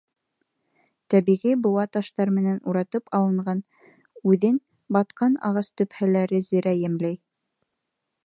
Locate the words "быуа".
1.65-1.83